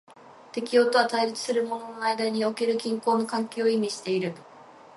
[0.51, 4.33] 適応とは対立するものの間における均衡の関係を意味している。